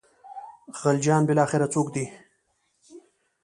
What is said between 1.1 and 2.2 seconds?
بالاخره څوک دي.